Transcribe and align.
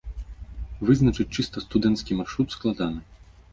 Вызначыць 0.91 1.27
чыста 1.35 1.63
студэнцкі 1.65 2.19
маршрут 2.23 2.49
складана. 2.59 2.99